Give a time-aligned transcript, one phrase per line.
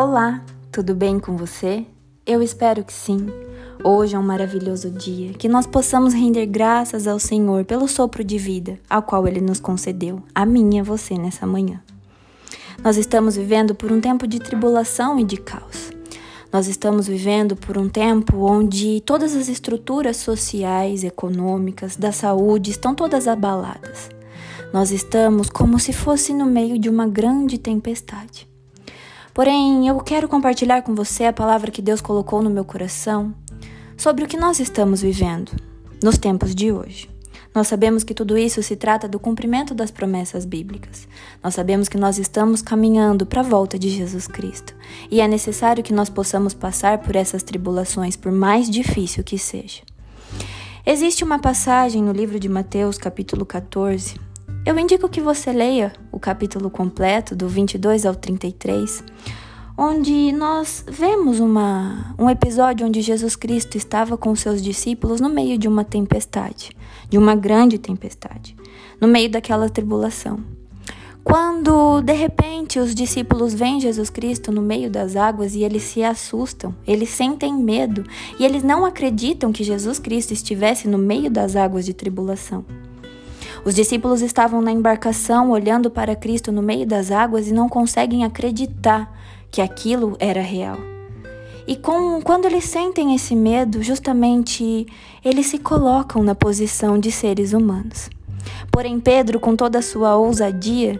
[0.00, 1.84] Olá, tudo bem com você?
[2.24, 3.26] Eu espero que sim.
[3.82, 8.38] Hoje é um maravilhoso dia, que nós possamos render graças ao Senhor pelo sopro de
[8.38, 11.82] vida, ao qual Ele nos concedeu, a mim e você nessa manhã.
[12.80, 15.90] Nós estamos vivendo por um tempo de tribulação e de caos.
[16.52, 22.94] Nós estamos vivendo por um tempo onde todas as estruturas sociais, econômicas, da saúde estão
[22.94, 24.10] todas abaladas.
[24.72, 28.46] Nós estamos como se fosse no meio de uma grande tempestade.
[29.38, 33.32] Porém, eu quero compartilhar com você a palavra que Deus colocou no meu coração
[33.96, 35.52] sobre o que nós estamos vivendo
[36.02, 37.08] nos tempos de hoje.
[37.54, 41.06] Nós sabemos que tudo isso se trata do cumprimento das promessas bíblicas.
[41.40, 44.74] Nós sabemos que nós estamos caminhando para a volta de Jesus Cristo.
[45.08, 49.82] E é necessário que nós possamos passar por essas tribulações, por mais difícil que seja.
[50.84, 54.16] Existe uma passagem no livro de Mateus, capítulo 14.
[54.68, 59.02] Eu indico que você leia o capítulo completo, do 22 ao 33
[59.78, 65.56] onde nós vemos uma, um episódio onde Jesus Cristo estava com seus discípulos no meio
[65.56, 66.76] de uma tempestade,
[67.08, 68.54] de uma grande tempestade,
[69.00, 70.38] no meio daquela tribulação.
[71.24, 76.04] Quando de repente os discípulos veem Jesus Cristo no meio das águas e eles se
[76.04, 78.04] assustam, eles sentem medo
[78.38, 82.66] e eles não acreditam que Jesus Cristo estivesse no meio das águas de tribulação.
[83.64, 88.24] Os discípulos estavam na embarcação olhando para Cristo no meio das águas e não conseguem
[88.24, 89.12] acreditar
[89.50, 90.78] que aquilo era real.
[91.66, 94.86] E com, quando eles sentem esse medo, justamente
[95.24, 98.08] eles se colocam na posição de seres humanos.
[98.70, 100.98] Porém, Pedro, com toda a sua ousadia,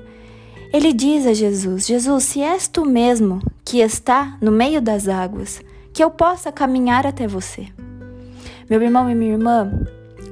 [0.72, 5.62] ele diz a Jesus: Jesus, se és tu mesmo que está no meio das águas,
[5.92, 7.68] que eu possa caminhar até você.
[8.68, 9.70] Meu irmão e minha irmã,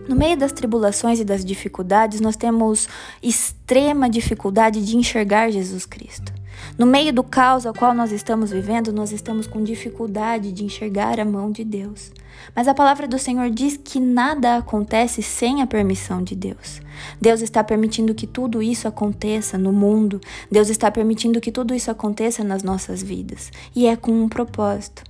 [0.08, 2.88] no meio das tribulações e das dificuldades, nós temos
[3.22, 6.32] extrema dificuldade de enxergar Jesus Cristo.
[6.78, 11.18] No meio do caos ao qual nós estamos vivendo, nós estamos com dificuldade de enxergar
[11.20, 12.12] a mão de Deus.
[12.54, 16.80] Mas a palavra do Senhor diz que nada acontece sem a permissão de Deus.
[17.20, 20.20] Deus está permitindo que tudo isso aconteça no mundo.
[20.50, 23.50] Deus está permitindo que tudo isso aconteça nas nossas vidas.
[23.74, 25.02] E é com um propósito.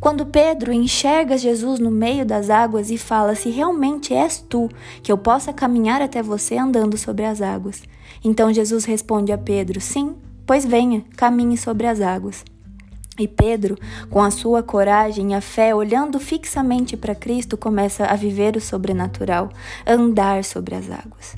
[0.00, 4.68] Quando Pedro enxerga Jesus no meio das águas e fala: Se realmente és tu,
[5.02, 7.82] que eu possa caminhar até você andando sobre as águas.
[8.24, 10.16] Então Jesus responde a Pedro: Sim,
[10.46, 12.44] Pois venha, caminhe sobre as águas.
[13.18, 13.76] E Pedro,
[14.10, 18.60] com a sua coragem e a fé, olhando fixamente para Cristo, começa a viver o
[18.60, 19.50] sobrenatural,
[19.86, 21.36] andar sobre as águas.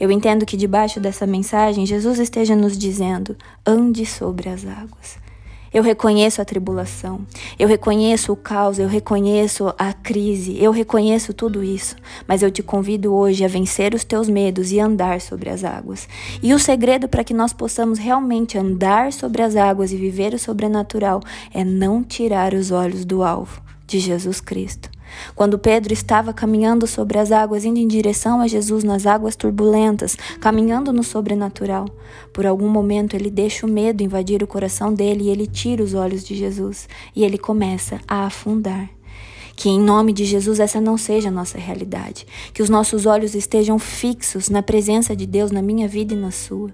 [0.00, 3.36] Eu entendo que debaixo dessa mensagem Jesus esteja nos dizendo:
[3.66, 5.18] ande sobre as águas.
[5.72, 7.26] Eu reconheço a tribulação,
[7.58, 11.96] eu reconheço o caos, eu reconheço a crise, eu reconheço tudo isso,
[12.26, 16.08] mas eu te convido hoje a vencer os teus medos e andar sobre as águas.
[16.42, 20.38] E o segredo para que nós possamos realmente andar sobre as águas e viver o
[20.38, 21.20] sobrenatural
[21.52, 24.95] é não tirar os olhos do alvo de Jesus Cristo.
[25.34, 30.16] Quando Pedro estava caminhando sobre as águas, indo em direção a Jesus nas águas turbulentas,
[30.40, 31.86] caminhando no sobrenatural,
[32.32, 35.94] por algum momento ele deixa o medo invadir o coração dele e ele tira os
[35.94, 38.88] olhos de Jesus e ele começa a afundar.
[39.56, 42.26] Que em nome de Jesus essa não seja a nossa realidade.
[42.52, 46.30] Que os nossos olhos estejam fixos na presença de Deus na minha vida e na
[46.30, 46.70] sua.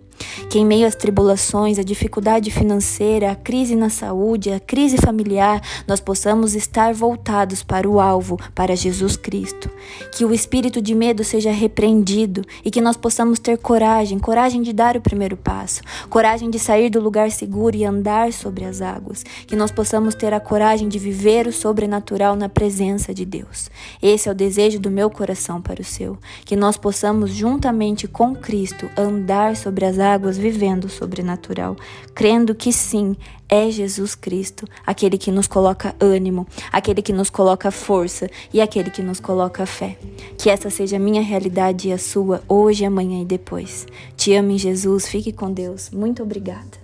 [0.50, 5.60] Que em meio às tribulações, à dificuldade financeira, à crise na saúde, à crise familiar,
[5.86, 9.70] nós possamos estar voltados para o alvo, para Jesus Cristo.
[10.12, 14.72] Que o espírito de medo seja repreendido e que nós possamos ter coragem, coragem de
[14.72, 19.24] dar o primeiro passo, coragem de sair do lugar seguro e andar sobre as águas.
[19.46, 22.71] Que nós possamos ter a coragem de viver o sobrenatural na presença
[23.14, 23.70] de Deus.
[24.02, 26.16] Esse é o desejo do meu coração para o seu.
[26.44, 31.76] Que nós possamos, juntamente com Cristo, andar sobre as águas águas vivendo o sobrenatural,
[32.14, 33.16] crendo que sim,
[33.48, 38.90] é Jesus Cristo, aquele que nos coloca ânimo, aquele que nos coloca força e aquele
[38.90, 39.98] que nos coloca fé.
[40.38, 43.86] Que essa seja a minha realidade e a sua, hoje, amanhã e depois.
[44.16, 45.90] Te amo em Jesus, fique com Deus.
[45.90, 46.81] Muito obrigada.